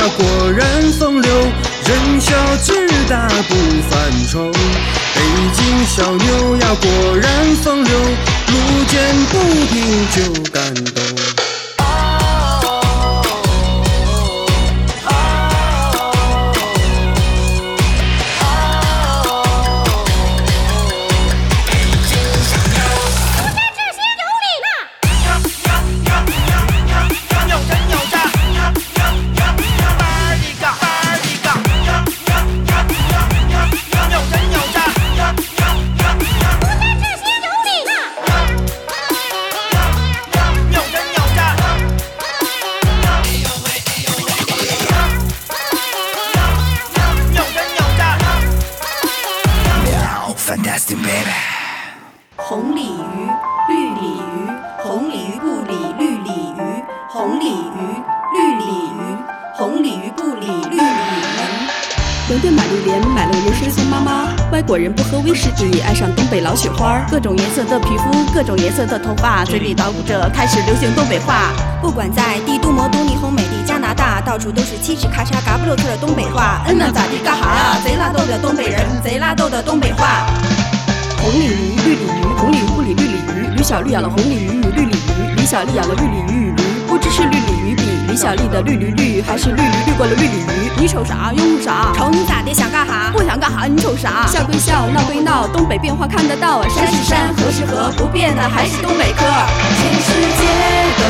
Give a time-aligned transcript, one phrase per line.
[0.00, 1.30] 呀，果然风流，
[1.86, 2.32] 人小
[2.64, 3.54] 志大不
[3.90, 4.50] 犯愁。
[4.50, 5.20] 北
[5.54, 7.30] 京小妞呀，果然
[7.62, 9.76] 风流，路见不平
[10.14, 11.09] 就敢斗。
[57.12, 57.80] 红鲤鱼，
[58.36, 59.18] 绿鲤鱼，
[59.56, 60.78] 红鲤鱼不理绿鲤鱼。
[62.28, 64.28] 伦敦玛丽莲买了流水送妈妈。
[64.52, 67.04] 外国人不喝威士忌，爱上东北老雪花。
[67.10, 71.50] 各种颜色的皮肤，各种颜色的头发，嘴里捣鼓着开始流行东北话。
[71.82, 76.62] 不管在帝都、魔都、霓虹、美丽、加拿大，到处都是七尺咔嚓、嘎不溜脆的东北话。
[76.68, 77.80] 嗯呐，咋地干哈呀？
[77.82, 80.28] 贼拉逗的东北人，贼拉逗的东北话。
[81.20, 83.56] 红鲤鱼，绿鲤鱼，红鲤鱼不理绿鲤鱼。
[83.56, 86.69] 吕小丽养了红鲤鱼与绿鲤鱼，李小丽养了绿鲤鱼与驴。
[86.90, 90.70] 不知是绿鲤鱼比李小丽的绿驴绿，还是绿驴绿过了绿鲤鱼？
[90.76, 91.32] 你瞅啥？
[91.32, 91.92] 用啥？
[91.94, 92.52] 瞅你咋的？
[92.52, 93.12] 想干哈？
[93.12, 93.68] 不想干哈？
[93.68, 94.26] 你瞅啥？
[94.26, 96.66] 笑归笑，闹归闹，东北变化看得到啊。
[96.68, 99.22] 山是山，河是河，不变的还是东北嗑。
[99.22, 100.42] 全世界
[100.98, 101.04] 都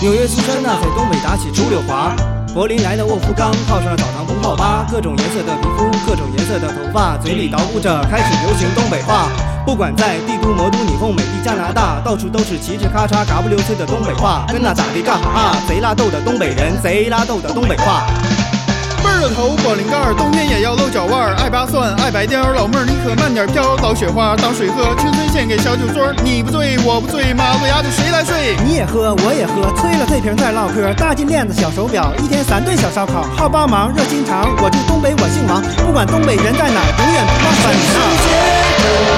[0.00, 2.16] 纽约苏珊娜在东北打起出溜滑，
[2.54, 9.28] 柏林来的沃夫冈泡上了澡堂不泡吧，各种颜色的皮肤，各种颜色的头发，嘴里捣鼓着开始流行东北话。
[9.66, 15.54] 不管在帝都、魔都、霓虹、美丽加拿大，到处都是嘁哧咔嚓、嘎不溜脆的东北话，跟那咋地干哈？
[15.68, 18.06] 贼拉逗的东北人，贼拉逗的东北话。
[19.10, 21.34] 倍儿有头，保龄盖，冬天也要露脚腕儿。
[21.42, 23.76] 爱扒蒜，爱白貂，老妹儿你可慢点飘。
[23.82, 26.14] 老雪花当水喝，青春献给小酒桌。
[26.22, 28.54] 你不醉我不醉，马路牙子谁来睡？
[28.64, 30.94] 你也喝，我也喝，吹了这瓶再唠嗑。
[30.94, 34.46] 大金链子，小手表，一天三顿小烧烤，好帮忙，热心肠。
[34.62, 39.09] 我住东北，我姓王，不管东北人在哪，永远不忘本世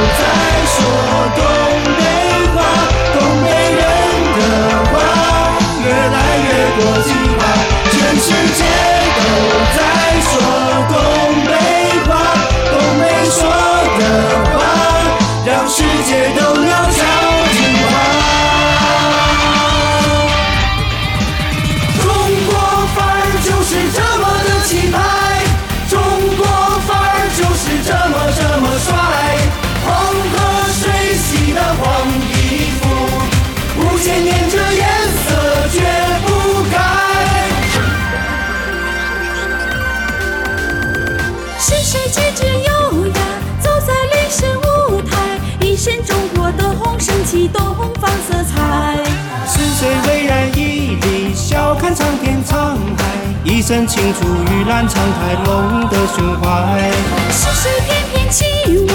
[53.63, 56.91] 一身青出于蓝敞开龙的胸怀。
[57.31, 58.45] 是谁翩翩起
[58.77, 58.89] 舞，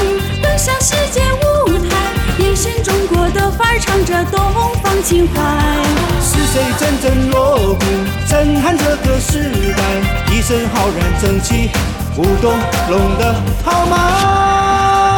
[0.44, 1.96] 登上世界舞台，
[2.38, 4.38] 一身中国的范儿，唱着东
[4.84, 5.42] 方情怀。
[6.22, 7.86] 是谁阵阵锣鼓，
[8.28, 9.42] 震撼这个时
[9.72, 11.70] 代，一身浩然正气，
[12.18, 12.52] 舞动
[12.90, 15.17] 龙的豪迈？